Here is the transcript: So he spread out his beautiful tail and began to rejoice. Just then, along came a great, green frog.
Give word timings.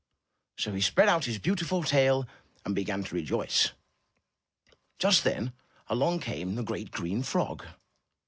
So 0.57 0.73
he 0.73 0.81
spread 0.81 1.09
out 1.09 1.25
his 1.25 1.37
beautiful 1.37 1.83
tail 1.83 2.27
and 2.65 2.73
began 2.73 3.03
to 3.03 3.13
rejoice. 3.13 3.73
Just 4.97 5.23
then, 5.23 5.53
along 5.89 6.21
came 6.21 6.57
a 6.57 6.63
great, 6.63 6.89
green 6.89 7.21
frog. 7.21 7.63